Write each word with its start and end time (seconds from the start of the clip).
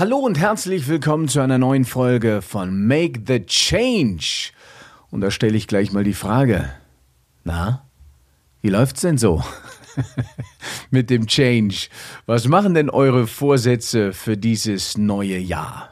Hallo 0.00 0.16
und 0.16 0.38
herzlich 0.38 0.88
willkommen 0.88 1.28
zu 1.28 1.40
einer 1.40 1.58
neuen 1.58 1.84
Folge 1.84 2.40
von 2.40 2.86
Make 2.86 3.20
the 3.26 3.44
Change. 3.44 4.50
Und 5.10 5.20
da 5.20 5.30
stelle 5.30 5.58
ich 5.58 5.66
gleich 5.66 5.92
mal 5.92 6.04
die 6.04 6.14
Frage. 6.14 6.70
Na, 7.44 7.84
wie 8.62 8.70
läuft's 8.70 9.02
denn 9.02 9.18
so? 9.18 9.44
Mit 10.90 11.10
dem 11.10 11.26
Change. 11.26 11.88
Was 12.24 12.48
machen 12.48 12.72
denn 12.72 12.88
eure 12.88 13.26
Vorsätze 13.26 14.14
für 14.14 14.38
dieses 14.38 14.96
neue 14.96 15.36
Jahr? 15.36 15.90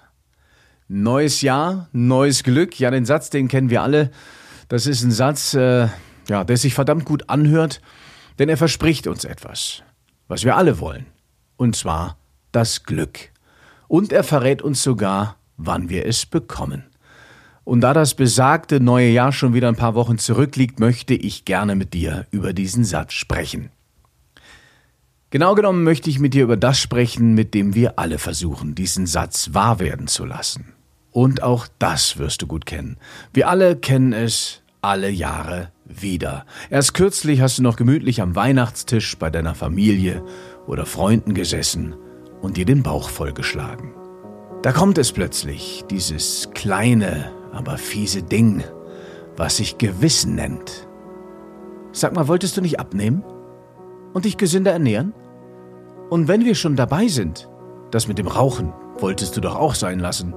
Neues 0.89 1.43
Jahr, 1.43 1.91
neues 1.93 2.45
Glück. 2.45 2.81
Ja, 2.81 2.91
den 2.91 3.05
Satz, 3.05 3.29
den 3.29 3.47
kennen 3.47 3.69
wir 3.69 3.83
alle. 3.83 4.11
Das 4.69 4.87
ist 4.87 5.03
ein 5.03 5.13
Satz, 5.13 5.53
äh, 5.53 5.89
ja, 6.31 6.45
der 6.45 6.57
sich 6.57 6.73
verdammt 6.73 7.05
gut 7.05 7.29
anhört, 7.29 7.83
denn 8.39 8.49
er 8.49 8.57
verspricht 8.57 9.07
uns 9.07 9.27
etwas, 9.27 9.83
was 10.29 10.45
wir 10.45 10.57
alle 10.57 10.81
wollen. 10.81 11.05
Und 11.59 11.77
zwar 11.77 12.17
das 12.53 12.85
Glück. 12.85 13.33
Und 13.89 14.13
er 14.13 14.23
verrät 14.23 14.61
uns 14.63 14.83
sogar, 14.83 15.37
wann 15.57 15.89
wir 15.89 16.07
es 16.07 16.27
bekommen. 16.27 16.85
Und 17.65 17.81
da 17.81 17.93
das 17.93 18.15
besagte 18.15 18.81
neue 18.81 19.11
Jahr 19.11 19.33
schon 19.33 19.53
wieder 19.53 19.69
ein 19.69 19.77
paar 19.77 19.95
Wochen 19.95 20.19
zurückliegt, 20.19 20.79
möchte 20.79 21.15
ich 21.15 21.45
gerne 21.45 21.75
mit 21.75 21.93
dir 21.93 22.27
über 22.31 22.53
diesen 22.53 22.85
Satz 22.85 23.15
sprechen. 23.15 23.71
Genau 25.31 25.55
genommen 25.55 25.85
möchte 25.85 26.09
ich 26.09 26.19
mit 26.19 26.33
dir 26.33 26.45
über 26.45 26.57
das 26.57 26.79
sprechen, 26.79 27.35
mit 27.35 27.53
dem 27.53 27.75
wir 27.75 27.99
alle 27.99 28.19
versuchen, 28.19 28.75
diesen 28.75 29.07
Satz 29.07 29.51
wahr 29.53 29.81
werden 29.81 30.07
zu 30.07 30.25
lassen. 30.25 30.73
Und 31.11 31.43
auch 31.43 31.67
das 31.79 32.17
wirst 32.17 32.41
du 32.41 32.47
gut 32.47 32.65
kennen. 32.65 32.97
Wir 33.35 33.49
alle 33.49 33.77
kennen 33.77 34.15
es 34.15 34.63
alle 34.81 35.11
Jahre 35.11 35.71
wieder. 35.85 36.47
Erst 36.71 36.95
kürzlich 36.95 37.41
hast 37.41 37.59
du 37.59 37.63
noch 37.63 37.77
gemütlich 37.77 38.23
am 38.23 38.35
Weihnachtstisch 38.35 39.19
bei 39.19 39.29
deiner 39.29 39.55
Familie 39.55 40.25
oder 40.67 40.87
Freunden 40.87 41.35
gesessen 41.35 41.95
und 42.41 42.57
dir 42.57 42.65
den 42.65 42.83
Bauch 42.83 43.09
vollgeschlagen. 43.09 43.95
Da 44.63 44.73
kommt 44.73 44.99
es 44.99 45.13
plötzlich, 45.13 45.85
dieses 45.91 46.51
kleine, 46.55 47.31
aber 47.53 47.79
fiese 47.79 48.23
Ding, 48.23 48.65
was 49.37 49.57
sich 49.59 49.79
Gewissen 49.79 50.35
nennt. 50.35 50.89
Sag 51.93 52.15
mal, 52.15 52.29
wolltest 52.29 52.57
du 52.57 52.61
nicht 52.61 52.81
abnehmen? 52.81 53.25
Und 54.13 54.25
dich 54.25 54.37
gesünder 54.37 54.73
ernähren? 54.73 55.15
Und 56.11 56.29
wenn 56.29 56.45
wir 56.45 56.55
schon 56.55 56.77
dabei 56.77 57.09
sind, 57.09 57.49
das 57.91 58.09
mit 58.09 58.19
dem 58.19 58.27
Rauchen 58.27 58.73
wolltest 58.99 59.37
du 59.37 59.41
doch 59.41 59.55
auch 59.55 59.75
sein 59.75 59.99
lassen. 59.99 60.35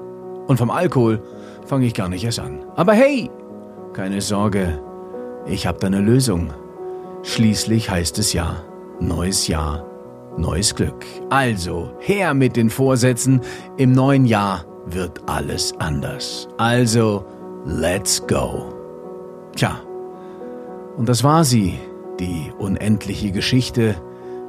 Und 0.48 0.58
vom 0.58 0.70
Alkohol 0.70 1.24
fange 1.66 1.86
ich 1.86 1.94
gar 1.94 2.10
nicht 2.10 2.24
erst 2.24 2.40
an. 2.40 2.66
Aber 2.76 2.94
hey, 2.94 3.30
keine 3.94 4.22
Sorge, 4.22 4.82
ich 5.46 5.66
habe 5.66 5.80
da 5.80 5.88
eine 5.88 6.02
Lösung. 6.02 6.54
Schließlich 7.24 7.90
heißt 7.90 8.20
es 8.20 8.34
ja, 8.34 8.64
neues 9.00 9.48
Jahr, 9.48 9.86
neues 10.38 10.76
Glück. 10.76 11.06
Also, 11.30 11.92
her 12.00 12.34
mit 12.34 12.56
den 12.56 12.70
Vorsätzen. 12.70 13.42
Im 13.78 13.92
neuen 13.92 14.26
Jahr 14.26 14.66
wird 14.86 15.22
alles 15.28 15.74
anders. 15.80 16.48
Also, 16.58 17.26
let's 17.66 18.26
go. 18.28 18.74
Tja, 19.56 19.82
und 20.98 21.08
das 21.10 21.24
war 21.24 21.44
sie, 21.44 21.80
die 22.20 22.52
unendliche 22.58 23.32
Geschichte, 23.32 23.96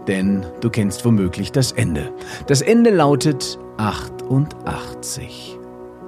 denn 0.07 0.45
du 0.61 0.71
kennst 0.71 1.05
womöglich 1.05 1.53
das 1.53 1.73
Ende. 1.73 2.13
Das 2.47 2.61
Ende 2.61 2.91
lautet 2.91 3.59
88 3.77 5.59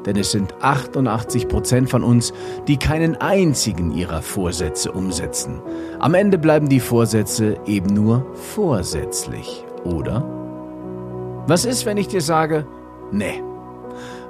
denn 0.07 0.17
es 0.17 0.33
sind 0.33 0.55
88 0.61 1.49
Prozent 1.49 1.91
von 1.91 2.03
uns, 2.03 2.33
die 2.69 2.77
keinen 2.77 3.17
einzigen 3.17 3.93
ihrer 3.93 4.23
Vorsätze 4.23 4.93
umsetzen. 4.93 5.61
Am 5.99 6.15
Ende 6.15 6.39
bleiben 6.39 6.69
die 6.69 6.81
Vorsätze 6.81 7.57
eben 7.67 7.95
nur 7.95 8.27
vorsätzlich, 8.35 9.64
oder? 9.85 10.25
Was 11.47 11.65
ist, 11.65 11.87
wenn 11.87 11.97
ich 11.97 12.09
dir 12.09 12.23
sage, 12.23 12.67
nee? 13.11 13.43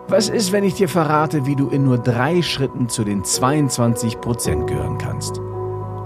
Was 0.08 0.28
ist, 0.28 0.52
wenn 0.52 0.64
ich 0.64 0.74
dir 0.74 0.88
verrate, 0.88 1.46
wie 1.46 1.56
du 1.56 1.68
in 1.68 1.84
nur 1.84 1.96
drei 1.96 2.42
Schritten 2.42 2.88
zu 2.88 3.04
den 3.04 3.24
22 3.24 4.20
Prozent 4.20 4.66
gehören 4.66 4.98
kannst? 4.98 5.38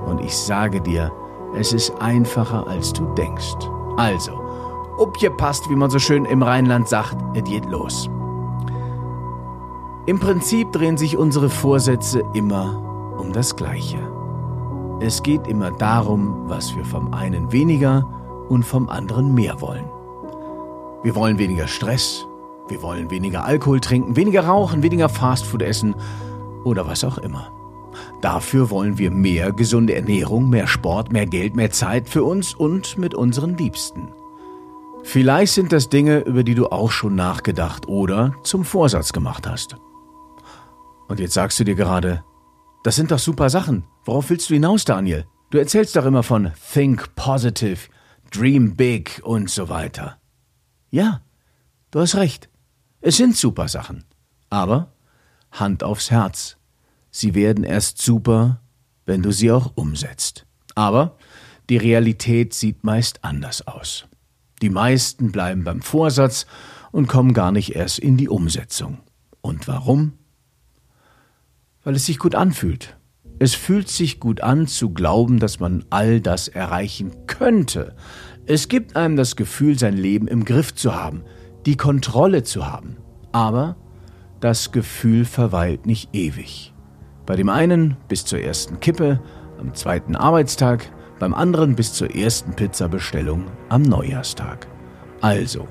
Und 0.07 0.21
ich 0.21 0.37
sage 0.37 0.81
dir, 0.81 1.11
es 1.57 1.73
ist 1.73 1.93
einfacher, 2.01 2.67
als 2.69 2.93
du 2.93 3.07
denkst. 3.15 3.57
Also, 3.97 4.33
ob 4.99 5.21
ihr 5.23 5.31
passt, 5.31 5.69
wie 5.69 5.77
man 5.77 5.91
so 5.91 5.99
schön 5.99 6.25
im 6.27 6.43
Rheinland 6.43 6.89
sagt, 6.89 7.17
es 7.35 7.45
geht 7.45 7.65
los. 7.67 8.09
Im 10.07 10.21
Prinzip 10.21 10.73
drehen 10.73 10.97
sich 10.97 11.17
unsere 11.17 11.51
Vorsätze 11.51 12.23
immer 12.35 12.83
um 13.19 13.33
das 13.33 13.57
Gleiche. 13.57 13.99
Es 15.01 15.23
geht 15.23 15.47
immer 15.47 15.71
darum, 15.71 16.49
was 16.49 16.75
wir 16.75 16.85
vom 16.85 17.13
einen 17.13 17.53
weniger 17.53 18.07
und 18.49 18.65
vom 18.65 18.89
anderen 18.89 19.35
mehr 19.35 19.61
wollen. 19.61 19.85
Wir 21.03 21.15
wollen 21.15 21.39
weniger 21.39 21.69
Stress, 21.69 22.27
wir 22.69 22.83
wollen 22.83 23.11
weniger 23.11 23.45
Alkohol 23.45 23.81
trinken, 23.81 24.17
weniger 24.17 24.45
rauchen, 24.47 24.83
weniger 24.83 25.09
Fastfood 25.09 25.63
essen 25.63 25.95
oder 26.65 26.87
was 26.87 27.05
auch 27.05 27.19
immer. 27.19 27.53
Dafür 28.21 28.71
wollen 28.71 28.99
wir 28.99 29.11
mehr 29.11 29.53
gesunde 29.53 29.95
Ernährung, 29.95 30.51
mehr 30.51 30.67
Sport, 30.67 31.13
mehr 31.13 31.27
Geld, 31.27 31.57
mehr 31.57 31.71
Zeit 31.71 32.09
für 32.09 32.25
uns 32.25 32.55
und 32.55 32.99
mit 32.99 33.15
unseren 33.15 33.57
Liebsten. 33.57 34.09
Vielleicht 35.03 35.55
sind 35.55 35.73
das 35.73 35.89
Dinge, 35.89 36.21
über 36.21 36.43
die 36.43 36.55
du 36.55 36.67
auch 36.67 36.91
schon 36.91 37.15
nachgedacht 37.15 37.89
oder 37.89 38.35
zum 38.43 38.65
Vorsatz 38.65 39.13
gemacht 39.13 39.47
hast. 39.47 39.77
Und 41.09 41.21
jetzt 41.21 41.35
sagst 41.35 41.59
du 41.59 41.65
dir 41.65 41.75
gerade, 41.75 42.25
das 42.83 42.97
sind 42.97 43.11
doch 43.11 43.19
super 43.19 43.49
Sachen. 43.49 43.85
Worauf 44.05 44.31
willst 44.31 44.51
du 44.51 44.55
hinaus, 44.55 44.85
Daniel? 44.85 45.25
Du 45.51 45.59
erzählst 45.59 45.97
doch 45.97 46.05
immer 46.05 46.23
von 46.23 46.53
Think 46.73 47.15
Positive, 47.15 47.89
Dream 48.31 48.77
Big 48.77 49.21
und 49.25 49.51
so 49.51 49.69
weiter. 49.69 50.19
Ja, 50.91 51.23
du 51.91 52.01
hast 52.01 52.15
recht. 52.15 52.49
Es 53.01 53.17
sind 53.17 53.37
super 53.37 53.69
Sachen. 53.69 54.05
Aber 54.51 54.93
Hand 55.53 55.83
aufs 55.83 56.11
Herz. 56.11 56.57
Sie 57.11 57.35
werden 57.35 57.65
erst 57.65 58.01
super, 58.03 58.61
wenn 59.07 59.23
du 59.23 59.33
sie 59.33 59.51
auch 59.51 59.73
umsetzt. 59.75 60.47
Aber 60.75 61.17
die 61.69 61.77
Realität 61.77 62.55
sieht 62.55 62.85
meist 62.85 63.25
anders 63.25 63.67
aus. 63.67 64.07
Die 64.63 64.71
meisten 64.71 65.33
bleiben 65.33 65.65
beim 65.65 65.83
Vorsatz 65.83 66.47
und 66.93 67.07
kommen 67.07 67.35
gar 67.35 67.53
nicht 67.53 67.75
erst 67.75 67.99
in 67.99 68.17
die 68.17 68.29
Umsetzung. 68.29 68.99
Und 69.41 69.69
warum? 69.69 70.19
weil 71.89 71.97
es 71.97 72.05
sich 72.05 72.19
gut 72.19 72.35
anfühlt. 72.35 72.99
Es 73.39 73.55
fühlt 73.55 73.89
sich 73.89 74.19
gut 74.19 74.41
an 74.41 74.67
zu 74.67 74.91
glauben, 74.91 75.39
dass 75.39 75.61
man 75.61 75.85
all 75.91 76.21
das 76.21 76.49
erreichen 76.49 77.13
könnte. 77.27 77.95
Es 78.47 78.69
gibt 78.69 78.97
einem 78.97 79.17
das 79.17 79.37
Gefühl, 79.37 79.79
sein 79.79 79.97
Leben 79.97 80.27
im 80.27 80.45
Griff 80.45 80.75
zu 80.75 80.95
haben, 80.95 81.23
die 81.67 81.77
Kontrolle 81.77 82.43
zu 82.43 82.67
haben. 82.67 82.97
Aber 83.31 83.77
das 84.41 84.73
Gefühl 84.73 85.25
verweilt 85.25 85.87
nicht 85.87 86.15
ewig. 86.15 86.73
Bei 87.27 87.37
dem 87.37 87.49
einen 87.49 87.97
bis 88.09 88.25
zur 88.25 88.41
ersten 88.41 88.81
Kippe, 88.81 89.21
am 89.61 89.75
zweiten 89.75 90.17
Arbeitstag, 90.17 90.91
beim 91.19 91.35
anderen 91.35 91.77
bis 91.77 91.93
zur 91.93 92.15
ersten 92.15 92.55
Pizzabestellung 92.55 93.47
am 93.69 93.83
Neujahrstag. 93.83 94.67
Also, 95.21 95.67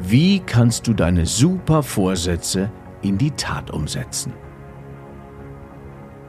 wie 0.00 0.40
kannst 0.40 0.86
du 0.86 0.94
deine 0.94 1.26
super 1.26 1.82
Vorsätze 1.82 2.70
in 3.02 3.18
die 3.18 3.32
Tat 3.32 3.70
umsetzen? 3.70 4.32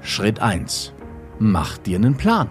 Schritt 0.10 0.40
1. 0.40 0.92
Mach 1.38 1.78
dir 1.78 1.98
einen 1.98 2.18
Plan. 2.18 2.50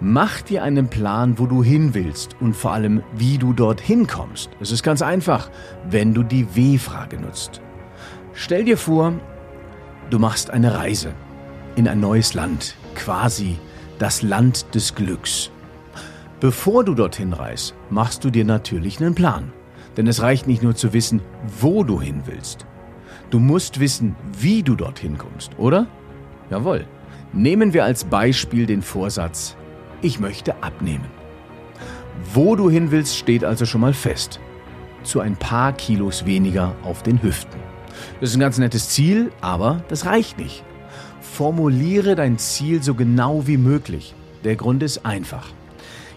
Mach 0.00 0.40
dir 0.40 0.62
einen 0.62 0.88
Plan, 0.88 1.38
wo 1.38 1.44
du 1.44 1.62
hin 1.62 1.92
willst 1.92 2.34
und 2.40 2.56
vor 2.56 2.72
allem, 2.72 3.02
wie 3.14 3.36
du 3.36 3.52
dorthin 3.52 4.06
kommst. 4.06 4.48
Es 4.58 4.72
ist 4.72 4.82
ganz 4.82 5.02
einfach, 5.02 5.50
wenn 5.90 6.14
du 6.14 6.22
die 6.22 6.56
W-Frage 6.56 7.18
nutzt. 7.20 7.60
Stell 8.32 8.64
dir 8.64 8.78
vor, 8.78 9.12
du 10.08 10.18
machst 10.18 10.48
eine 10.48 10.74
Reise 10.74 11.12
in 11.76 11.86
ein 11.86 12.00
neues 12.00 12.32
Land, 12.32 12.74
quasi 12.94 13.58
das 13.98 14.22
Land 14.22 14.74
des 14.74 14.94
Glücks. 14.94 15.50
Bevor 16.40 16.84
du 16.84 16.94
dorthin 16.94 17.34
reist, 17.34 17.74
machst 17.90 18.24
du 18.24 18.30
dir 18.30 18.46
natürlich 18.46 18.98
einen 18.98 19.14
Plan. 19.14 19.52
Denn 19.98 20.06
es 20.06 20.22
reicht 20.22 20.46
nicht 20.46 20.62
nur 20.62 20.74
zu 20.74 20.94
wissen, 20.94 21.20
wo 21.60 21.84
du 21.84 22.00
hin 22.00 22.22
willst. 22.24 22.64
Du 23.28 23.38
musst 23.38 23.78
wissen, 23.78 24.16
wie 24.38 24.62
du 24.62 24.74
dorthin 24.74 25.18
kommst, 25.18 25.58
oder? 25.58 25.86
Jawohl. 26.52 26.84
Nehmen 27.32 27.72
wir 27.72 27.82
als 27.82 28.04
Beispiel 28.04 28.66
den 28.66 28.82
Vorsatz, 28.82 29.56
ich 30.02 30.20
möchte 30.20 30.62
abnehmen. 30.62 31.06
Wo 32.34 32.56
du 32.56 32.68
hin 32.68 32.90
willst, 32.90 33.16
steht 33.16 33.42
also 33.42 33.64
schon 33.64 33.80
mal 33.80 33.94
fest. 33.94 34.38
Zu 35.02 35.20
ein 35.20 35.36
paar 35.36 35.72
Kilos 35.72 36.26
weniger 36.26 36.76
auf 36.82 37.02
den 37.02 37.22
Hüften. 37.22 37.58
Das 38.20 38.28
ist 38.28 38.36
ein 38.36 38.40
ganz 38.40 38.58
nettes 38.58 38.90
Ziel, 38.90 39.32
aber 39.40 39.82
das 39.88 40.04
reicht 40.04 40.38
nicht. 40.38 40.62
Formuliere 41.22 42.16
dein 42.16 42.36
Ziel 42.36 42.82
so 42.82 42.94
genau 42.94 43.46
wie 43.46 43.56
möglich. 43.56 44.14
Der 44.44 44.56
Grund 44.56 44.82
ist 44.82 45.06
einfach. 45.06 45.48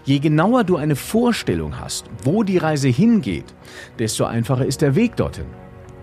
Je 0.04 0.18
genauer 0.18 0.64
du 0.64 0.76
eine 0.76 0.96
Vorstellung 0.96 1.80
hast, 1.80 2.04
wo 2.24 2.42
die 2.42 2.58
Reise 2.58 2.88
hingeht, 2.88 3.54
desto 3.98 4.26
einfacher 4.26 4.66
ist 4.66 4.82
der 4.82 4.96
Weg 4.96 5.16
dorthin. 5.16 5.46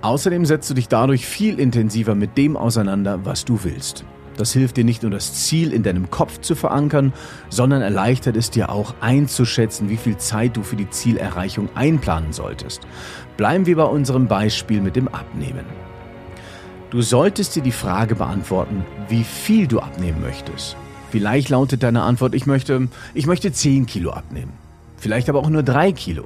Außerdem 0.01 0.43
setzt 0.45 0.71
du 0.71 0.73
dich 0.73 0.87
dadurch 0.87 1.27
viel 1.27 1.59
intensiver 1.59 2.15
mit 2.15 2.35
dem 2.35 2.57
auseinander, 2.57 3.23
was 3.25 3.45
du 3.45 3.63
willst. 3.63 4.03
Das 4.37 4.51
hilft 4.51 4.77
dir 4.77 4.83
nicht 4.83 5.03
nur 5.03 5.11
das 5.11 5.33
Ziel 5.33 5.71
in 5.71 5.83
deinem 5.83 6.09
Kopf 6.09 6.41
zu 6.41 6.55
verankern, 6.55 7.13
sondern 7.49 7.81
erleichtert 7.81 8.35
es 8.35 8.49
dir 8.49 8.69
auch 8.69 8.95
einzuschätzen, 8.99 9.89
wie 9.89 9.97
viel 9.97 10.17
Zeit 10.17 10.57
du 10.57 10.63
für 10.63 10.75
die 10.75 10.89
Zielerreichung 10.89 11.69
einplanen 11.75 12.33
solltest. 12.33 12.81
Bleiben 13.37 13.65
wir 13.65 13.75
bei 13.75 13.83
unserem 13.83 14.27
Beispiel 14.27 14.81
mit 14.81 14.95
dem 14.95 15.07
Abnehmen. 15.07 15.65
Du 16.89 17.01
solltest 17.01 17.55
dir 17.55 17.63
die 17.63 17.71
Frage 17.71 18.15
beantworten, 18.15 18.85
wie 19.09 19.23
viel 19.23 19.67
du 19.67 19.79
abnehmen 19.79 20.21
möchtest. 20.21 20.75
Vielleicht 21.09 21.49
lautet 21.49 21.83
deine 21.83 22.01
Antwort, 22.01 22.33
ich 22.33 22.45
möchte, 22.45 22.87
ich 23.13 23.27
möchte 23.27 23.51
10 23.51 23.85
Kilo 23.85 24.11
abnehmen. 24.11 24.53
Vielleicht 24.97 25.29
aber 25.29 25.39
auch 25.39 25.49
nur 25.49 25.63
3 25.63 25.91
Kilo. 25.91 26.25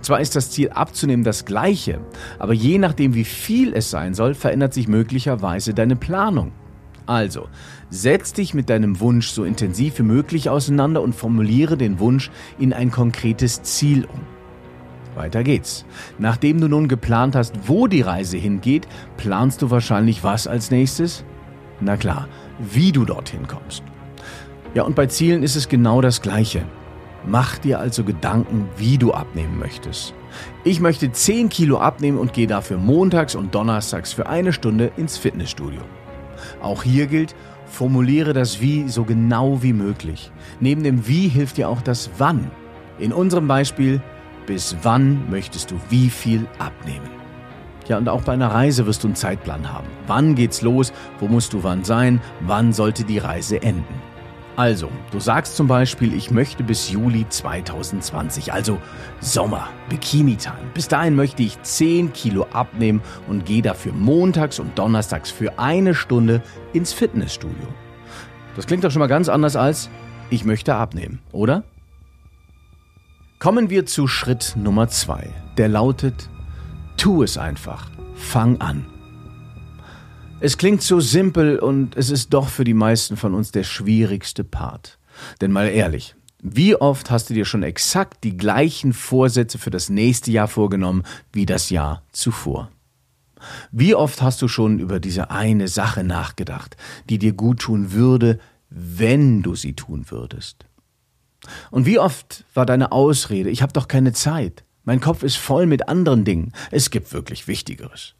Zwar 0.00 0.20
ist 0.20 0.36
das 0.36 0.50
Ziel 0.50 0.70
abzunehmen 0.70 1.24
das 1.24 1.44
gleiche, 1.44 2.00
aber 2.38 2.52
je 2.52 2.78
nachdem 2.78 3.14
wie 3.14 3.24
viel 3.24 3.72
es 3.72 3.90
sein 3.90 4.14
soll, 4.14 4.34
verändert 4.34 4.74
sich 4.74 4.88
möglicherweise 4.88 5.74
deine 5.74 5.96
Planung. 5.96 6.52
Also, 7.10 7.48
setz 7.90 8.34
dich 8.34 8.54
mit 8.54 8.70
deinem 8.70 9.00
Wunsch 9.00 9.30
so 9.30 9.42
intensiv 9.42 9.98
wie 9.98 10.04
möglich 10.04 10.48
auseinander 10.48 11.02
und 11.02 11.12
formuliere 11.12 11.76
den 11.76 11.98
Wunsch 11.98 12.30
in 12.56 12.72
ein 12.72 12.92
konkretes 12.92 13.64
Ziel 13.64 14.04
um. 14.04 14.20
Weiter 15.16 15.42
geht's. 15.42 15.84
Nachdem 16.20 16.60
du 16.60 16.68
nun 16.68 16.86
geplant 16.86 17.34
hast, 17.34 17.66
wo 17.66 17.88
die 17.88 18.02
Reise 18.02 18.36
hingeht, 18.36 18.86
planst 19.16 19.60
du 19.60 19.72
wahrscheinlich 19.72 20.22
was 20.22 20.46
als 20.46 20.70
nächstes? 20.70 21.24
Na 21.80 21.96
klar, 21.96 22.28
wie 22.60 22.92
du 22.92 23.04
dorthin 23.04 23.48
kommst. 23.48 23.82
Ja, 24.74 24.84
und 24.84 24.94
bei 24.94 25.06
Zielen 25.06 25.42
ist 25.42 25.56
es 25.56 25.68
genau 25.68 26.00
das 26.00 26.22
Gleiche. 26.22 26.62
Mach 27.26 27.58
dir 27.58 27.80
also 27.80 28.04
Gedanken, 28.04 28.68
wie 28.76 28.98
du 28.98 29.12
abnehmen 29.12 29.58
möchtest. 29.58 30.14
Ich 30.62 30.78
möchte 30.78 31.10
10 31.10 31.48
Kilo 31.48 31.78
abnehmen 31.78 32.18
und 32.18 32.34
gehe 32.34 32.46
dafür 32.46 32.78
montags 32.78 33.34
und 33.34 33.52
donnerstags 33.52 34.12
für 34.12 34.28
eine 34.28 34.52
Stunde 34.52 34.92
ins 34.96 35.18
Fitnessstudio. 35.18 35.80
Auch 36.62 36.82
hier 36.82 37.06
gilt, 37.06 37.34
formuliere 37.66 38.32
das 38.32 38.60
Wie 38.60 38.88
so 38.88 39.04
genau 39.04 39.62
wie 39.62 39.72
möglich. 39.72 40.30
Neben 40.60 40.82
dem 40.82 41.06
Wie 41.06 41.28
hilft 41.28 41.56
dir 41.56 41.68
auch 41.68 41.82
das 41.82 42.10
Wann. 42.18 42.50
In 42.98 43.12
unserem 43.12 43.48
Beispiel, 43.48 44.02
bis 44.46 44.76
wann 44.82 45.30
möchtest 45.30 45.70
du 45.70 45.76
wie 45.88 46.10
viel 46.10 46.46
abnehmen? 46.58 47.08
Ja, 47.88 47.98
und 47.98 48.08
auch 48.08 48.22
bei 48.22 48.32
einer 48.32 48.52
Reise 48.52 48.86
wirst 48.86 49.02
du 49.02 49.08
einen 49.08 49.16
Zeitplan 49.16 49.72
haben. 49.72 49.86
Wann 50.06 50.34
geht's 50.34 50.62
los? 50.62 50.92
Wo 51.18 51.26
musst 51.26 51.52
du 51.52 51.62
wann 51.64 51.82
sein? 51.82 52.20
Wann 52.40 52.72
sollte 52.72 53.04
die 53.04 53.18
Reise 53.18 53.62
enden? 53.62 53.94
Also, 54.56 54.90
du 55.10 55.20
sagst 55.20 55.56
zum 55.56 55.68
Beispiel, 55.68 56.12
ich 56.12 56.30
möchte 56.30 56.62
bis 56.62 56.90
Juli 56.90 57.26
2020, 57.28 58.52
also 58.52 58.78
Sommer, 59.20 59.68
Bikini-Time. 59.88 60.70
Bis 60.74 60.88
dahin 60.88 61.14
möchte 61.14 61.42
ich 61.42 61.60
10 61.62 62.12
Kilo 62.12 62.46
abnehmen 62.52 63.00
und 63.28 63.46
gehe 63.46 63.62
dafür 63.62 63.92
montags 63.92 64.58
und 64.58 64.78
donnerstags 64.78 65.30
für 65.30 65.58
eine 65.58 65.94
Stunde 65.94 66.42
ins 66.72 66.92
Fitnessstudio. 66.92 67.68
Das 68.56 68.66
klingt 68.66 68.84
doch 68.84 68.90
schon 68.90 69.00
mal 69.00 69.06
ganz 69.06 69.28
anders 69.28 69.56
als, 69.56 69.88
ich 70.28 70.44
möchte 70.44 70.74
abnehmen, 70.74 71.20
oder? 71.32 71.64
Kommen 73.38 73.70
wir 73.70 73.86
zu 73.86 74.06
Schritt 74.06 74.54
Nummer 74.56 74.88
2. 74.88 75.32
Der 75.56 75.68
lautet, 75.68 76.28
tu 76.98 77.22
es 77.22 77.38
einfach, 77.38 77.90
fang 78.14 78.60
an. 78.60 78.84
Es 80.42 80.56
klingt 80.56 80.80
so 80.80 81.00
simpel 81.00 81.58
und 81.58 81.96
es 81.96 82.08
ist 82.08 82.32
doch 82.32 82.48
für 82.48 82.64
die 82.64 82.72
meisten 82.72 83.18
von 83.18 83.34
uns 83.34 83.52
der 83.52 83.62
schwierigste 83.62 84.42
Part. 84.42 84.98
Denn 85.42 85.52
mal 85.52 85.68
ehrlich, 85.68 86.14
wie 86.42 86.74
oft 86.74 87.10
hast 87.10 87.28
du 87.28 87.34
dir 87.34 87.44
schon 87.44 87.62
exakt 87.62 88.24
die 88.24 88.38
gleichen 88.38 88.94
Vorsätze 88.94 89.58
für 89.58 89.68
das 89.68 89.90
nächste 89.90 90.30
Jahr 90.30 90.48
vorgenommen 90.48 91.02
wie 91.30 91.44
das 91.44 91.68
Jahr 91.68 92.04
zuvor? 92.12 92.70
Wie 93.70 93.94
oft 93.94 94.22
hast 94.22 94.40
du 94.40 94.48
schon 94.48 94.78
über 94.78 94.98
diese 94.98 95.30
eine 95.30 95.68
Sache 95.68 96.04
nachgedacht, 96.04 96.78
die 97.10 97.18
dir 97.18 97.34
gut 97.34 97.60
tun 97.60 97.92
würde, 97.92 98.38
wenn 98.70 99.42
du 99.42 99.54
sie 99.54 99.74
tun 99.74 100.06
würdest? 100.08 100.64
Und 101.70 101.84
wie 101.84 101.98
oft 101.98 102.44
war 102.54 102.64
deine 102.64 102.92
Ausrede, 102.92 103.50
ich 103.50 103.60
habe 103.60 103.74
doch 103.74 103.88
keine 103.88 104.14
Zeit, 104.14 104.64
mein 104.84 105.00
Kopf 105.00 105.22
ist 105.22 105.36
voll 105.36 105.66
mit 105.66 105.88
anderen 105.88 106.24
Dingen, 106.24 106.52
es 106.70 106.90
gibt 106.90 107.12
wirklich 107.12 107.46
Wichtigeres. 107.46 108.14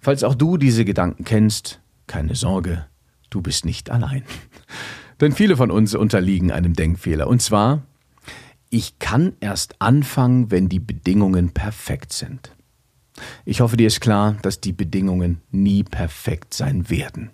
Falls 0.00 0.24
auch 0.24 0.34
du 0.34 0.56
diese 0.56 0.84
Gedanken 0.84 1.24
kennst, 1.24 1.80
keine 2.06 2.34
Sorge, 2.34 2.86
du 3.30 3.40
bist 3.40 3.64
nicht 3.64 3.90
allein. 3.90 4.24
Denn 5.20 5.32
viele 5.32 5.56
von 5.56 5.70
uns 5.70 5.94
unterliegen 5.94 6.50
einem 6.50 6.74
Denkfehler. 6.74 7.28
Und 7.28 7.42
zwar, 7.42 7.82
ich 8.70 8.98
kann 8.98 9.34
erst 9.40 9.80
anfangen, 9.80 10.50
wenn 10.50 10.68
die 10.68 10.80
Bedingungen 10.80 11.50
perfekt 11.50 12.12
sind. 12.12 12.52
Ich 13.44 13.60
hoffe, 13.60 13.76
dir 13.76 13.86
ist 13.86 14.00
klar, 14.00 14.36
dass 14.42 14.60
die 14.60 14.72
Bedingungen 14.72 15.42
nie 15.50 15.82
perfekt 15.82 16.54
sein 16.54 16.88
werden. 16.88 17.30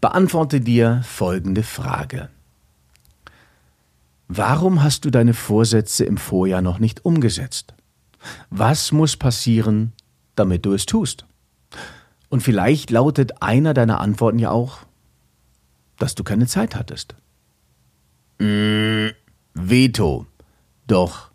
Beantworte 0.00 0.60
dir 0.60 1.02
folgende 1.04 1.62
Frage. 1.62 2.30
Warum 4.28 4.82
hast 4.82 5.04
du 5.04 5.10
deine 5.10 5.34
Vorsätze 5.34 6.04
im 6.04 6.16
Vorjahr 6.16 6.62
noch 6.62 6.78
nicht 6.78 7.04
umgesetzt? 7.04 7.74
Was 8.50 8.90
muss 8.90 9.16
passieren, 9.16 9.92
damit 10.34 10.64
du 10.64 10.72
es 10.72 10.86
tust? 10.86 11.26
Und 12.34 12.40
vielleicht 12.40 12.90
lautet 12.90 13.42
einer 13.42 13.74
deiner 13.74 14.00
Antworten 14.00 14.40
ja 14.40 14.50
auch, 14.50 14.78
dass 16.00 16.16
du 16.16 16.24
keine 16.24 16.48
Zeit 16.48 16.74
hattest. 16.74 17.14
Mm, 18.40 19.10
Veto. 19.54 20.26
Doch, 20.88 21.30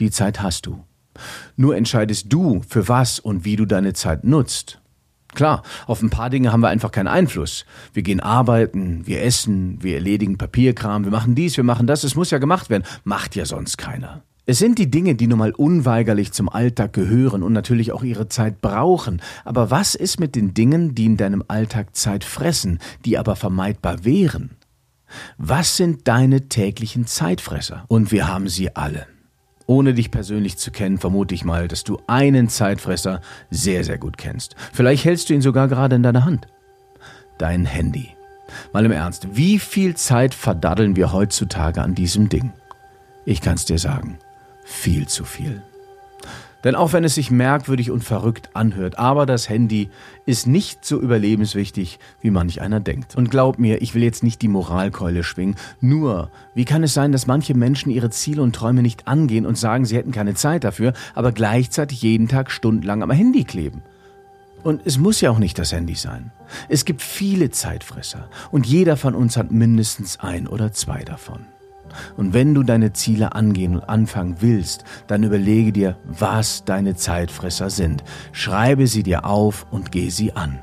die 0.00 0.10
Zeit 0.10 0.40
hast 0.40 0.64
du. 0.64 0.82
Nur 1.56 1.76
entscheidest 1.76 2.32
du, 2.32 2.62
für 2.66 2.88
was 2.88 3.18
und 3.18 3.44
wie 3.44 3.56
du 3.56 3.66
deine 3.66 3.92
Zeit 3.92 4.24
nutzt. 4.24 4.80
Klar, 5.34 5.64
auf 5.86 6.00
ein 6.00 6.08
paar 6.08 6.30
Dinge 6.30 6.50
haben 6.50 6.62
wir 6.62 6.70
einfach 6.70 6.92
keinen 6.92 7.08
Einfluss. 7.08 7.66
Wir 7.92 8.02
gehen 8.02 8.20
arbeiten, 8.20 9.06
wir 9.06 9.22
essen, 9.22 9.82
wir 9.82 9.96
erledigen 9.96 10.38
Papierkram, 10.38 11.04
wir 11.04 11.12
machen 11.12 11.34
dies, 11.34 11.58
wir 11.58 11.64
machen 11.64 11.86
das, 11.86 12.04
es 12.04 12.14
muss 12.14 12.30
ja 12.30 12.38
gemacht 12.38 12.70
werden. 12.70 12.84
Macht 13.04 13.36
ja 13.36 13.44
sonst 13.44 13.76
keiner. 13.76 14.22
Es 14.44 14.58
sind 14.58 14.80
die 14.80 14.90
Dinge, 14.90 15.14
die 15.14 15.28
nun 15.28 15.38
mal 15.38 15.52
unweigerlich 15.52 16.32
zum 16.32 16.48
Alltag 16.48 16.92
gehören 16.92 17.44
und 17.44 17.52
natürlich 17.52 17.92
auch 17.92 18.02
ihre 18.02 18.28
Zeit 18.28 18.60
brauchen. 18.60 19.22
Aber 19.44 19.70
was 19.70 19.94
ist 19.94 20.18
mit 20.18 20.34
den 20.34 20.52
Dingen, 20.52 20.96
die 20.96 21.04
in 21.04 21.16
deinem 21.16 21.44
Alltag 21.46 21.94
Zeit 21.94 22.24
fressen, 22.24 22.80
die 23.04 23.18
aber 23.18 23.36
vermeidbar 23.36 24.04
wären? 24.04 24.50
Was 25.38 25.76
sind 25.76 26.08
deine 26.08 26.48
täglichen 26.48 27.06
Zeitfresser? 27.06 27.84
Und 27.86 28.10
wir 28.10 28.26
haben 28.26 28.48
sie 28.48 28.74
alle. 28.74 29.06
Ohne 29.66 29.94
dich 29.94 30.10
persönlich 30.10 30.58
zu 30.58 30.72
kennen, 30.72 30.98
vermute 30.98 31.36
ich 31.36 31.44
mal, 31.44 31.68
dass 31.68 31.84
du 31.84 32.00
einen 32.08 32.48
Zeitfresser 32.48 33.20
sehr, 33.50 33.84
sehr 33.84 33.98
gut 33.98 34.18
kennst. 34.18 34.56
Vielleicht 34.72 35.04
hältst 35.04 35.30
du 35.30 35.34
ihn 35.34 35.42
sogar 35.42 35.68
gerade 35.68 35.94
in 35.94 36.02
deiner 36.02 36.24
Hand. 36.24 36.48
Dein 37.38 37.64
Handy. 37.64 38.08
Mal 38.72 38.84
im 38.84 38.92
Ernst, 38.92 39.28
wie 39.36 39.60
viel 39.60 39.94
Zeit 39.94 40.34
verdaddeln 40.34 40.96
wir 40.96 41.12
heutzutage 41.12 41.80
an 41.80 41.94
diesem 41.94 42.28
Ding? 42.28 42.52
Ich 43.24 43.40
kann's 43.40 43.64
dir 43.64 43.78
sagen 43.78 44.18
viel 44.64 45.06
zu 45.08 45.24
viel. 45.24 45.62
Denn 46.64 46.76
auch 46.76 46.92
wenn 46.92 47.02
es 47.02 47.16
sich 47.16 47.30
merkwürdig 47.30 47.90
und 47.90 48.04
verrückt 48.04 48.50
anhört, 48.54 48.98
aber 48.98 49.26
das 49.26 49.48
Handy 49.48 49.90
ist 50.26 50.46
nicht 50.46 50.84
so 50.84 51.00
überlebenswichtig, 51.00 51.98
wie 52.20 52.30
manch 52.30 52.60
einer 52.60 52.78
denkt. 52.78 53.16
Und 53.16 53.30
glaub 53.30 53.58
mir, 53.58 53.82
ich 53.82 53.94
will 53.94 54.02
jetzt 54.04 54.22
nicht 54.22 54.42
die 54.42 54.48
Moralkeule 54.48 55.24
schwingen, 55.24 55.56
nur, 55.80 56.30
wie 56.54 56.64
kann 56.64 56.84
es 56.84 56.94
sein, 56.94 57.10
dass 57.10 57.26
manche 57.26 57.54
Menschen 57.54 57.90
ihre 57.90 58.10
Ziele 58.10 58.42
und 58.42 58.54
Träume 58.54 58.82
nicht 58.82 59.08
angehen 59.08 59.44
und 59.44 59.58
sagen, 59.58 59.84
sie 59.84 59.96
hätten 59.96 60.12
keine 60.12 60.34
Zeit 60.34 60.62
dafür, 60.62 60.92
aber 61.14 61.32
gleichzeitig 61.32 62.02
jeden 62.02 62.28
Tag 62.28 62.50
stundenlang 62.50 63.02
am 63.02 63.10
Handy 63.10 63.42
kleben? 63.42 63.82
Und 64.62 64.82
es 64.84 64.98
muss 64.98 65.20
ja 65.20 65.30
auch 65.32 65.40
nicht 65.40 65.58
das 65.58 65.72
Handy 65.72 65.96
sein. 65.96 66.30
Es 66.68 66.84
gibt 66.84 67.02
viele 67.02 67.50
Zeitfresser 67.50 68.28
und 68.52 68.64
jeder 68.64 68.96
von 68.96 69.16
uns 69.16 69.36
hat 69.36 69.50
mindestens 69.50 70.20
ein 70.20 70.46
oder 70.46 70.72
zwei 70.72 71.02
davon. 71.02 71.46
Und 72.16 72.34
wenn 72.34 72.54
du 72.54 72.62
deine 72.62 72.92
Ziele 72.92 73.34
angehen 73.34 73.74
und 73.74 73.88
anfangen 73.88 74.36
willst, 74.40 74.84
dann 75.06 75.22
überlege 75.22 75.72
dir, 75.72 75.96
was 76.04 76.64
deine 76.64 76.94
Zeitfresser 76.96 77.70
sind. 77.70 78.04
Schreibe 78.32 78.86
sie 78.86 79.02
dir 79.02 79.24
auf 79.24 79.66
und 79.70 79.92
geh 79.92 80.08
sie 80.10 80.34
an. 80.34 80.60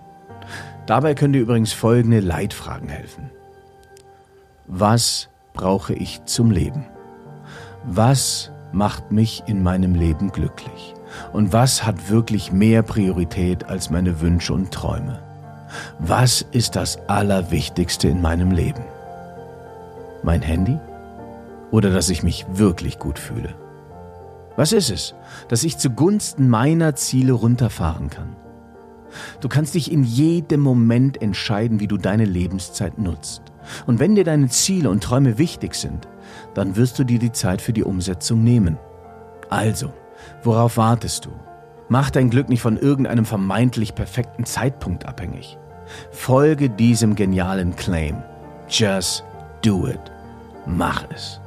Dabei 0.86 1.13
können 1.13 1.33
dir 1.33 1.41
übrigens 1.41 1.71
folgende 1.71 2.19
Leitfragen 2.19 2.89
helfen. 2.89 3.29
Was 4.67 5.29
brauche 5.53 5.93
ich 5.93 6.24
zum 6.25 6.51
Leben? 6.51 6.86
Was 7.83 8.51
macht 8.71 9.12
mich 9.12 9.43
in 9.48 9.63
meinem 9.63 9.95
Leben 9.95 10.31
glücklich? 10.31 10.93
Und 11.33 11.53
was 11.53 11.86
hat 11.86 12.09
wirklich 12.09 12.51
mehr 12.51 12.83
Priorität 12.83 13.65
als 13.65 13.89
meine 13.89 14.21
Wünsche 14.21 14.53
und 14.53 14.71
Träume? 14.71 15.19
Was 16.00 16.45
ist 16.51 16.75
das 16.75 16.98
Allerwichtigste 17.07 18.07
in 18.07 18.21
meinem 18.21 18.51
Leben? 18.51 18.83
Mein 20.24 20.41
Handy? 20.41 20.77
Oder 21.72 21.90
dass 21.90 22.10
ich 22.10 22.24
mich 22.24 22.46
wirklich 22.52 23.00
gut 23.00 23.20
fühle? 23.20 23.56
Was 24.56 24.74
ist 24.74 24.90
es, 24.90 25.16
dass 25.48 25.64
ich 25.64 25.78
zugunsten 25.78 26.50
meiner 26.50 26.96
Ziele 26.96 27.34
runterfahren 27.34 28.10
kann? 28.10 28.36
Du 29.40 29.50
kannst 29.50 29.76
dich 29.76 29.92
in 29.92 30.04
jedem 30.04 30.60
Moment 30.62 31.22
entscheiden, 31.22 31.80
wie 31.80 31.88
du 31.88 31.98
deine 31.98 32.26
Lebenszeit 32.26 32.98
nutzt. 33.00 33.42
Und 33.88 34.00
wenn 34.00 34.16
dir 34.16 34.24
deine 34.24 34.50
Ziele 34.50 34.90
und 34.90 35.04
Träume 35.04 35.38
wichtig 35.38 35.76
sind, 35.76 36.08
dann 36.54 36.76
wirst 36.76 37.00
du 37.00 37.04
dir 37.04 37.20
die 37.20 37.32
Zeit 37.32 37.62
für 37.62 37.74
die 37.74 37.84
Umsetzung 37.84 38.44
nehmen. 38.44 38.78
Also, 39.50 39.94
worauf 40.44 40.78
wartest 40.78 41.26
du? 41.26 41.30
Mach 41.88 42.12
dein 42.12 42.30
Glück 42.30 42.50
nicht 42.50 42.62
von 42.62 42.78
irgendeinem 42.78 43.26
vermeintlich 43.26 43.96
perfekten 43.96 44.46
Zeitpunkt 44.46 45.06
abhängig. 45.06 45.58
Folge 46.12 46.70
diesem 46.70 47.16
genialen 47.16 47.76
Claim. 47.76 48.22
Just 48.68 49.24
do 49.64 49.88
it. 49.88 50.00
Mach 50.68 51.04
es. 51.12 51.42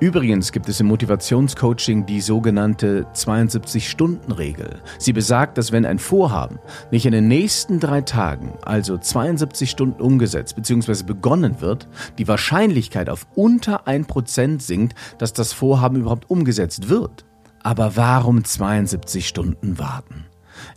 Übrigens 0.00 0.52
gibt 0.52 0.68
es 0.68 0.80
im 0.80 0.86
Motivationscoaching 0.86 2.06
die 2.06 2.20
sogenannte 2.20 3.06
72-Stunden-Regel. 3.14 4.80
Sie 4.98 5.12
besagt, 5.12 5.58
dass 5.58 5.72
wenn 5.72 5.86
ein 5.86 5.98
Vorhaben 5.98 6.58
nicht 6.90 7.06
in 7.06 7.12
den 7.12 7.28
nächsten 7.28 7.80
drei 7.80 8.00
Tagen, 8.00 8.54
also 8.62 8.98
72 8.98 9.70
Stunden 9.70 10.00
umgesetzt 10.00 10.56
bzw. 10.56 11.04
begonnen 11.04 11.60
wird, 11.60 11.88
die 12.18 12.28
Wahrscheinlichkeit 12.28 13.08
auf 13.08 13.26
unter 13.34 13.86
1% 13.86 14.60
sinkt, 14.60 14.94
dass 15.18 15.32
das 15.32 15.52
Vorhaben 15.52 15.96
überhaupt 15.96 16.30
umgesetzt 16.30 16.88
wird. 16.88 17.24
Aber 17.62 17.96
warum 17.96 18.44
72 18.44 19.28
Stunden 19.28 19.78
warten? 19.78 20.26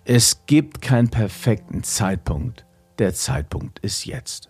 Es 0.04 0.46
gibt 0.46 0.82
keinen 0.82 1.10
perfekten 1.10 1.84
Zeitpunkt. 1.84 2.66
Der 3.00 3.14
Zeitpunkt 3.14 3.80
ist 3.80 4.06
jetzt. 4.06 4.50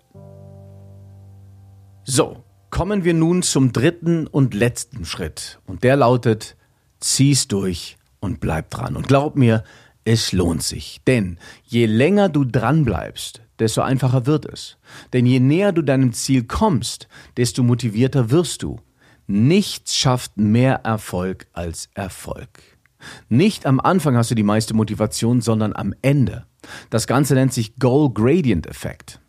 So, 2.03 2.44
Kommen 2.75 3.05
wir 3.05 3.13
nun 3.13 3.41
zum 3.41 3.71
dritten 3.71 4.27
und 4.27 4.53
letzten 4.53 5.05
Schritt. 5.05 5.61
Und 5.65 5.85
der 5.85 5.95
lautet, 5.95 6.57
zieh's 6.99 7.47
durch 7.47 7.95
und 8.19 8.41
bleib 8.41 8.69
dran. 8.69 8.97
Und 8.97 9.07
glaub 9.07 9.37
mir, 9.37 9.63
es 10.03 10.33
lohnt 10.33 10.61
sich. 10.61 10.99
Denn 11.07 11.37
je 11.63 11.85
länger 11.85 12.27
du 12.27 12.43
dran 12.43 12.83
bleibst, 12.83 13.41
desto 13.59 13.81
einfacher 13.81 14.25
wird 14.25 14.45
es. 14.45 14.77
Denn 15.13 15.25
je 15.25 15.39
näher 15.39 15.71
du 15.71 15.83
deinem 15.83 16.11
Ziel 16.11 16.43
kommst, 16.43 17.07
desto 17.37 17.63
motivierter 17.63 18.29
wirst 18.29 18.61
du. 18.61 18.81
Nichts 19.25 19.95
schafft 19.95 20.35
mehr 20.35 20.81
Erfolg 20.83 21.47
als 21.53 21.87
Erfolg. 21.93 22.61
Nicht 23.29 23.65
am 23.65 23.79
Anfang 23.79 24.17
hast 24.17 24.31
du 24.31 24.35
die 24.35 24.43
meiste 24.43 24.73
Motivation, 24.73 25.39
sondern 25.39 25.73
am 25.73 25.93
Ende. 26.01 26.45
Das 26.89 27.07
Ganze 27.07 27.35
nennt 27.35 27.53
sich 27.53 27.77
Goal 27.77 28.11
Gradient 28.13 28.67
Effekt. 28.67 29.21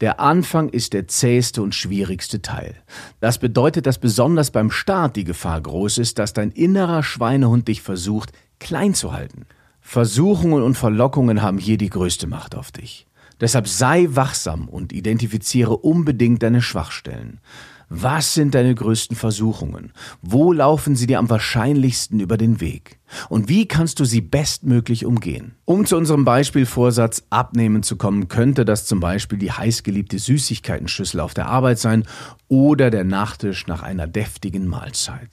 Der 0.00 0.20
Anfang 0.20 0.68
ist 0.68 0.92
der 0.92 1.08
zäheste 1.08 1.62
und 1.62 1.74
schwierigste 1.74 2.42
Teil. 2.42 2.74
Das 3.20 3.38
bedeutet, 3.38 3.86
dass 3.86 3.98
besonders 3.98 4.50
beim 4.50 4.70
Start 4.70 5.16
die 5.16 5.24
Gefahr 5.24 5.60
groß 5.60 5.98
ist, 5.98 6.18
dass 6.18 6.32
dein 6.32 6.50
innerer 6.50 7.02
Schweinehund 7.02 7.68
dich 7.68 7.82
versucht, 7.82 8.32
klein 8.58 8.94
zu 8.94 9.12
halten. 9.12 9.46
Versuchungen 9.80 10.62
und 10.62 10.76
Verlockungen 10.76 11.42
haben 11.42 11.58
hier 11.58 11.78
die 11.78 11.90
größte 11.90 12.26
Macht 12.26 12.54
auf 12.54 12.72
dich. 12.72 13.06
Deshalb 13.40 13.68
sei 13.68 14.08
wachsam 14.10 14.68
und 14.68 14.92
identifiziere 14.92 15.76
unbedingt 15.76 16.42
deine 16.42 16.60
Schwachstellen. 16.60 17.40
Was 17.90 18.34
sind 18.34 18.54
deine 18.54 18.74
größten 18.74 19.16
Versuchungen? 19.16 19.92
Wo 20.20 20.52
laufen 20.52 20.94
sie 20.94 21.06
dir 21.06 21.18
am 21.18 21.30
wahrscheinlichsten 21.30 22.20
über 22.20 22.36
den 22.36 22.60
Weg? 22.60 22.98
Und 23.30 23.48
wie 23.48 23.66
kannst 23.66 23.98
du 23.98 24.04
sie 24.04 24.20
bestmöglich 24.20 25.06
umgehen? 25.06 25.54
Um 25.64 25.86
zu 25.86 25.96
unserem 25.96 26.26
Beispielvorsatz 26.26 27.22
abnehmen 27.30 27.82
zu 27.82 27.96
kommen, 27.96 28.28
könnte 28.28 28.66
das 28.66 28.84
zum 28.84 29.00
Beispiel 29.00 29.38
die 29.38 29.52
heißgeliebte 29.52 30.18
Süßigkeitenschüssel 30.18 31.20
auf 31.20 31.32
der 31.32 31.46
Arbeit 31.46 31.78
sein 31.78 32.04
oder 32.48 32.90
der 32.90 33.04
Nachtisch 33.04 33.66
nach 33.66 33.82
einer 33.82 34.06
deftigen 34.06 34.66
Mahlzeit. 34.66 35.30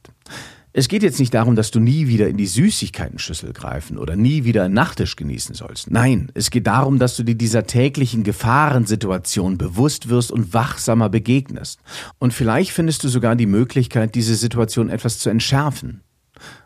Es 0.78 0.90
geht 0.90 1.04
jetzt 1.04 1.22
nicht 1.22 1.34
darum, 1.34 1.56
dass 1.56 1.72
du 1.72 1.80
nie 1.80 2.10
wieder 2.10 2.28
in 2.28 2.36
die 2.36 2.48
Süßigkeitenschüssel 2.48 3.54
greifen 3.54 3.98
oder 3.98 4.18
nie 4.18 4.44
wieder 4.44 4.66
einen 4.66 4.74
Nachtisch 4.74 5.16
genießen 5.16 5.56
sollst. 5.56 5.90
Nein, 5.90 6.30
es 6.34 6.50
geht 6.50 6.68
darum, 6.68 7.00
dass 7.00 7.16
du 7.16 7.24
dir 7.24 7.36
dieser 7.36 7.66
täglichen 7.66 8.26
Gefahrensituation 8.26 9.58
bewusst 9.58 10.10
wirst 10.10 10.34
und 10.34 10.54
wachsamer 10.54 11.08
begegnest. 11.08 11.80
Und 12.20 12.34
vielleicht 12.34 12.72
findest 12.72 13.06
du 13.06 13.08
sogar 13.08 13.38
die 13.38 13.46
Möglichkeit, 13.46 14.16
diese 14.16 14.36
Situation 14.36 14.90
etwas 14.90 15.20
zu 15.20 15.30
entschärfen. 15.30 16.02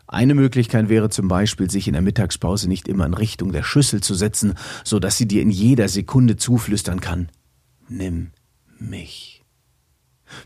Eine 0.08 0.34
Möglichkeit 0.34 0.88
wäre 0.88 1.08
zum 1.08 1.28
Beispiel, 1.28 1.70
sich 1.70 1.86
in 1.86 1.92
der 1.92 2.02
Mittagspause 2.02 2.68
nicht 2.68 2.88
immer 2.88 3.06
in 3.06 3.14
Richtung 3.14 3.52
der 3.52 3.62
Schüssel 3.62 4.00
zu 4.00 4.14
setzen, 4.14 4.54
so 4.82 4.98
dass 4.98 5.18
sie 5.18 5.28
dir 5.28 5.40
in 5.40 5.50
jeder 5.50 5.86
Sekunde 5.86 6.34
zuflüstern 6.34 7.00
kann. 7.00 7.28
Nimm 7.88 8.32
mich. 8.76 9.39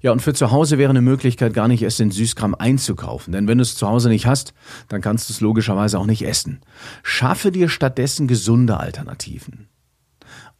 Ja, 0.02 0.12
und 0.12 0.20
für 0.20 0.34
zu 0.34 0.50
Hause 0.50 0.78
wäre 0.78 0.90
eine 0.90 1.00
Möglichkeit, 1.00 1.54
gar 1.54 1.68
nicht 1.68 1.82
erst 1.82 1.98
den 1.98 2.10
Süßkram 2.10 2.54
einzukaufen. 2.54 3.32
Denn 3.32 3.48
wenn 3.48 3.58
du 3.58 3.62
es 3.62 3.76
zu 3.76 3.86
Hause 3.86 4.08
nicht 4.08 4.26
hast, 4.26 4.54
dann 4.88 5.00
kannst 5.00 5.28
du 5.28 5.32
es 5.32 5.40
logischerweise 5.40 5.98
auch 5.98 6.06
nicht 6.06 6.26
essen. 6.26 6.60
Schaffe 7.02 7.52
dir 7.52 7.68
stattdessen 7.68 8.26
gesunde 8.26 8.78
Alternativen. 8.78 9.68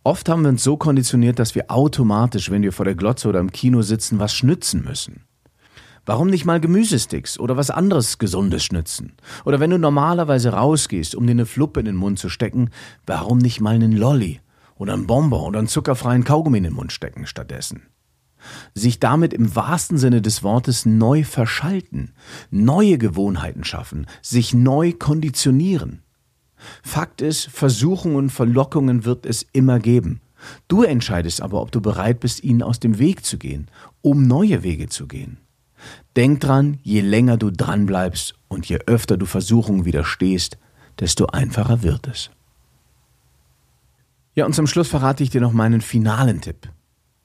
Oft 0.02 0.28
haben 0.28 0.42
wir 0.42 0.50
uns 0.50 0.62
so 0.62 0.76
konditioniert, 0.76 1.38
dass 1.38 1.54
wir 1.54 1.70
automatisch, 1.70 2.50
wenn 2.50 2.62
wir 2.62 2.72
vor 2.72 2.84
der 2.84 2.94
Glotze 2.94 3.28
oder 3.28 3.40
im 3.40 3.52
Kino 3.52 3.80
sitzen, 3.80 4.18
was 4.18 4.34
schnützen 4.34 4.84
müssen. 4.84 5.24
Warum 6.06 6.28
nicht 6.28 6.44
mal 6.44 6.60
Gemüsesticks 6.60 7.38
oder 7.38 7.56
was 7.56 7.70
anderes 7.70 8.18
Gesundes 8.18 8.62
schnützen? 8.62 9.14
Oder 9.46 9.60
wenn 9.60 9.70
du 9.70 9.78
normalerweise 9.78 10.50
rausgehst, 10.50 11.14
um 11.14 11.26
dir 11.26 11.30
eine 11.30 11.46
Fluppe 11.46 11.80
in 11.80 11.86
den 11.86 11.96
Mund 11.96 12.18
zu 12.18 12.28
stecken, 12.28 12.68
warum 13.06 13.38
nicht 13.38 13.62
mal 13.62 13.74
einen 13.74 13.92
Lolli 13.92 14.40
oder 14.76 14.92
einen 14.92 15.06
Bonbon 15.06 15.40
oder 15.48 15.60
einen 15.60 15.68
zuckerfreien 15.68 16.24
Kaugummi 16.24 16.58
in 16.58 16.64
den 16.64 16.74
Mund 16.74 16.92
stecken 16.92 17.26
stattdessen? 17.26 17.84
Sich 18.74 19.00
damit 19.00 19.32
im 19.32 19.54
wahrsten 19.54 19.98
Sinne 19.98 20.22
des 20.22 20.42
Wortes 20.42 20.86
neu 20.86 21.24
verschalten, 21.24 22.12
neue 22.50 22.98
Gewohnheiten 22.98 23.64
schaffen, 23.64 24.06
sich 24.22 24.54
neu 24.54 24.92
konditionieren. 24.92 26.02
Fakt 26.82 27.20
ist, 27.20 27.46
Versuchungen 27.46 28.16
und 28.16 28.30
Verlockungen 28.30 29.04
wird 29.04 29.26
es 29.26 29.46
immer 29.52 29.78
geben. 29.78 30.20
Du 30.68 30.82
entscheidest 30.82 31.40
aber, 31.40 31.60
ob 31.60 31.72
du 31.72 31.80
bereit 31.80 32.20
bist, 32.20 32.44
ihnen 32.44 32.62
aus 32.62 32.80
dem 32.80 32.98
Weg 32.98 33.24
zu 33.24 33.38
gehen, 33.38 33.68
um 34.02 34.26
neue 34.26 34.62
Wege 34.62 34.88
zu 34.88 35.06
gehen. 35.06 35.38
Denk 36.16 36.40
dran, 36.40 36.78
je 36.82 37.00
länger 37.00 37.36
du 37.36 37.50
dran 37.50 37.86
bleibst 37.86 38.34
und 38.48 38.66
je 38.66 38.78
öfter 38.86 39.16
du 39.16 39.26
Versuchungen 39.26 39.84
widerstehst, 39.84 40.58
desto 41.00 41.26
einfacher 41.26 41.82
wird 41.82 42.06
es. 42.06 42.30
Ja, 44.34 44.46
und 44.46 44.54
zum 44.54 44.66
Schluss 44.66 44.88
verrate 44.88 45.22
ich 45.22 45.30
dir 45.30 45.40
noch 45.40 45.52
meinen 45.52 45.80
finalen 45.80 46.40
Tipp. 46.40 46.68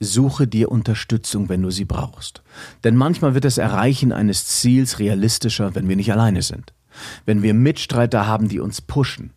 Suche 0.01 0.47
dir 0.47 0.71
Unterstützung, 0.71 1.49
wenn 1.49 1.61
du 1.61 1.71
sie 1.71 1.83
brauchst. 1.83 2.41
Denn 2.85 2.95
manchmal 2.95 3.33
wird 3.33 3.43
das 3.43 3.57
Erreichen 3.57 4.13
eines 4.13 4.45
Ziels 4.45 4.99
realistischer, 4.99 5.75
wenn 5.75 5.89
wir 5.89 5.97
nicht 5.97 6.13
alleine 6.13 6.41
sind. 6.41 6.73
Wenn 7.25 7.43
wir 7.43 7.53
Mitstreiter 7.53 8.25
haben, 8.25 8.47
die 8.47 8.61
uns 8.61 8.79
pushen. 8.79 9.33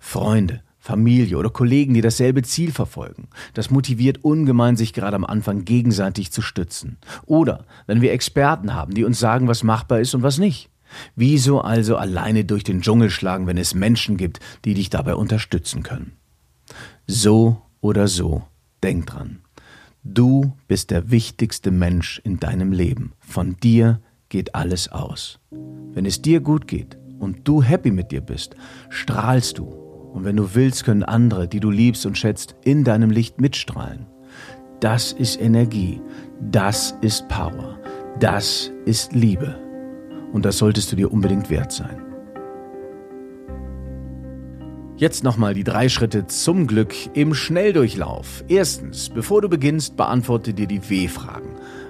Freunde, 0.00 0.62
Familie 0.80 1.38
oder 1.38 1.50
Kollegen, 1.50 1.94
die 1.94 2.00
dasselbe 2.00 2.42
Ziel 2.42 2.72
verfolgen. 2.72 3.28
Das 3.54 3.70
motiviert 3.70 4.24
ungemein, 4.24 4.76
sich 4.76 4.92
gerade 4.92 5.14
am 5.14 5.24
Anfang 5.24 5.64
gegenseitig 5.64 6.32
zu 6.32 6.42
stützen. 6.42 6.98
Oder 7.26 7.64
wenn 7.86 8.00
wir 8.00 8.12
Experten 8.12 8.74
haben, 8.74 8.94
die 8.94 9.04
uns 9.04 9.20
sagen, 9.20 9.46
was 9.46 9.62
machbar 9.62 10.00
ist 10.00 10.14
und 10.16 10.24
was 10.24 10.38
nicht. 10.38 10.70
Wieso 11.14 11.60
also 11.60 11.96
alleine 11.96 12.44
durch 12.44 12.64
den 12.64 12.80
Dschungel 12.80 13.10
schlagen, 13.10 13.46
wenn 13.46 13.58
es 13.58 13.74
Menschen 13.74 14.16
gibt, 14.16 14.40
die 14.64 14.74
dich 14.74 14.90
dabei 14.90 15.14
unterstützen 15.14 15.84
können? 15.84 16.14
So 17.06 17.62
oder 17.80 18.08
so, 18.08 18.42
denk 18.82 19.06
dran. 19.06 19.42
Du 20.02 20.56
bist 20.66 20.90
der 20.90 21.10
wichtigste 21.10 21.70
Mensch 21.70 22.22
in 22.24 22.38
deinem 22.40 22.72
Leben. 22.72 23.12
Von 23.18 23.56
dir 23.62 24.00
geht 24.30 24.54
alles 24.54 24.90
aus. 24.90 25.40
Wenn 25.92 26.06
es 26.06 26.22
dir 26.22 26.40
gut 26.40 26.66
geht 26.66 26.96
und 27.18 27.46
du 27.46 27.62
happy 27.62 27.90
mit 27.90 28.10
dir 28.10 28.22
bist, 28.22 28.56
strahlst 28.88 29.58
du. 29.58 29.64
Und 29.64 30.24
wenn 30.24 30.36
du 30.36 30.54
willst, 30.54 30.84
können 30.84 31.02
andere, 31.02 31.48
die 31.48 31.60
du 31.60 31.70
liebst 31.70 32.06
und 32.06 32.16
schätzt, 32.16 32.56
in 32.64 32.82
deinem 32.82 33.10
Licht 33.10 33.40
mitstrahlen. 33.40 34.06
Das 34.80 35.12
ist 35.12 35.38
Energie. 35.38 36.00
Das 36.40 36.94
ist 37.02 37.28
Power. 37.28 37.78
Das 38.18 38.72
ist 38.86 39.12
Liebe. 39.12 39.54
Und 40.32 40.46
das 40.46 40.56
solltest 40.56 40.90
du 40.92 40.96
dir 40.96 41.12
unbedingt 41.12 41.50
wert 41.50 41.72
sein. 41.72 42.09
Jetzt 45.00 45.24
nochmal 45.24 45.54
die 45.54 45.64
drei 45.64 45.88
Schritte 45.88 46.26
zum 46.26 46.66
Glück 46.66 46.94
im 47.14 47.32
Schnelldurchlauf. 47.32 48.44
Erstens, 48.48 49.08
bevor 49.08 49.40
du 49.40 49.48
beginnst, 49.48 49.96
beantworte 49.96 50.52
dir 50.52 50.66
die 50.66 50.90
W-Fragen. 50.90 51.48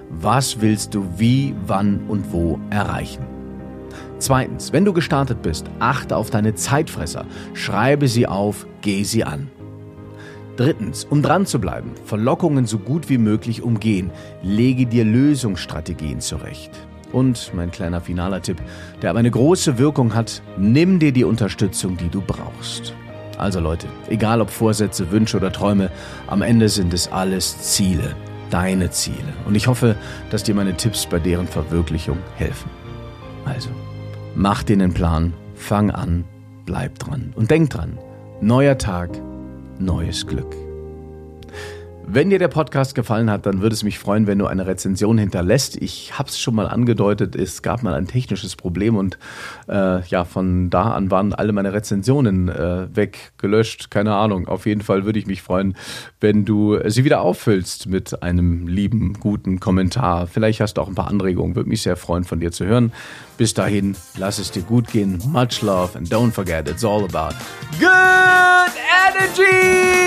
Was 0.09 0.61
willst 0.61 0.95
du 0.95 1.05
wie, 1.17 1.53
wann 1.67 2.05
und 2.07 2.31
wo 2.31 2.57
erreichen? 2.69 3.25
Zweitens, 4.17 4.71
wenn 4.71 4.85
du 4.85 4.93
gestartet 4.93 5.41
bist, 5.41 5.65
achte 5.79 6.15
auf 6.15 6.29
deine 6.29 6.55
Zeitfresser, 6.55 7.25
schreibe 7.53 8.07
sie 8.07 8.27
auf, 8.27 8.65
geh 8.79 9.03
sie 9.03 9.25
an. 9.25 9.51
Drittens, 10.55 11.03
um 11.03 11.21
dran 11.21 11.45
zu 11.45 11.59
bleiben, 11.59 11.91
Verlockungen 12.05 12.65
so 12.65 12.79
gut 12.79 13.09
wie 13.09 13.17
möglich 13.17 13.61
umgehen, 13.61 14.09
lege 14.41 14.85
dir 14.85 15.03
Lösungsstrategien 15.03 16.21
zurecht. 16.21 16.71
Und 17.11 17.51
mein 17.53 17.71
kleiner 17.71 17.99
finaler 17.99 18.41
Tipp, 18.41 18.61
der 19.01 19.09
aber 19.09 19.19
eine 19.19 19.31
große 19.31 19.77
Wirkung 19.77 20.15
hat, 20.15 20.41
nimm 20.57 20.97
dir 20.99 21.11
die 21.11 21.25
Unterstützung, 21.25 21.97
die 21.97 22.07
du 22.07 22.21
brauchst. 22.21 22.93
Also 23.41 23.59
Leute, 23.59 23.87
egal 24.07 24.39
ob 24.39 24.51
Vorsätze, 24.51 25.09
Wünsche 25.09 25.35
oder 25.35 25.51
Träume, 25.51 25.89
am 26.27 26.43
Ende 26.43 26.69
sind 26.69 26.93
es 26.93 27.11
alles 27.11 27.73
Ziele, 27.73 28.15
deine 28.51 28.91
Ziele. 28.91 29.33
Und 29.47 29.55
ich 29.55 29.65
hoffe, 29.65 29.95
dass 30.29 30.43
dir 30.43 30.53
meine 30.53 30.77
Tipps 30.77 31.07
bei 31.07 31.17
deren 31.17 31.47
Verwirklichung 31.47 32.19
helfen. 32.35 32.69
Also, 33.45 33.69
mach 34.35 34.61
dir 34.61 34.73
einen 34.73 34.93
Plan, 34.93 35.33
fang 35.55 35.89
an, 35.89 36.23
bleib 36.67 36.99
dran 36.99 37.33
und 37.35 37.49
denk 37.49 37.71
dran. 37.71 37.97
Neuer 38.41 38.77
Tag, 38.77 39.09
neues 39.79 40.27
Glück. 40.27 40.55
Wenn 42.13 42.29
dir 42.29 42.39
der 42.39 42.49
Podcast 42.49 42.93
gefallen 42.93 43.31
hat, 43.31 43.45
dann 43.45 43.61
würde 43.61 43.73
es 43.73 43.83
mich 43.83 43.97
freuen, 43.97 44.27
wenn 44.27 44.37
du 44.37 44.45
eine 44.45 44.67
Rezension 44.67 45.17
hinterlässt. 45.17 45.77
Ich 45.77 46.19
habe 46.19 46.27
es 46.27 46.41
schon 46.41 46.53
mal 46.55 46.67
angedeutet, 46.67 47.37
es 47.37 47.61
gab 47.61 47.83
mal 47.83 47.93
ein 47.93 48.05
technisches 48.05 48.57
Problem 48.57 48.97
und 48.97 49.17
äh, 49.69 50.05
ja, 50.05 50.25
von 50.25 50.69
da 50.69 50.91
an 50.91 51.09
waren 51.09 51.33
alle 51.33 51.53
meine 51.53 51.71
Rezensionen 51.71 52.49
äh, 52.49 52.93
weg, 52.93 53.31
keine 53.89 54.13
Ahnung. 54.13 54.49
Auf 54.49 54.65
jeden 54.65 54.81
Fall 54.81 55.05
würde 55.05 55.19
ich 55.19 55.25
mich 55.25 55.41
freuen, 55.41 55.77
wenn 56.19 56.43
du 56.43 56.77
sie 56.89 57.05
wieder 57.05 57.21
auffüllst 57.21 57.87
mit 57.87 58.21
einem 58.21 58.67
lieben, 58.67 59.13
guten 59.13 59.61
Kommentar. 59.61 60.27
Vielleicht 60.27 60.59
hast 60.59 60.73
du 60.73 60.81
auch 60.81 60.89
ein 60.89 60.95
paar 60.95 61.07
Anregungen, 61.07 61.55
würde 61.55 61.69
mich 61.69 61.81
sehr 61.81 61.95
freuen, 61.95 62.25
von 62.25 62.41
dir 62.41 62.51
zu 62.51 62.65
hören. 62.65 62.91
Bis 63.37 63.53
dahin, 63.53 63.95
lass 64.17 64.37
es 64.37 64.51
dir 64.51 64.63
gut 64.63 64.87
gehen. 64.89 65.21
Much 65.27 65.61
love 65.61 65.97
and 65.97 66.11
don't 66.11 66.31
forget, 66.31 66.67
it's 66.67 66.83
all 66.83 67.05
about 67.05 67.37
good 67.79 68.73
energy! 69.07 70.01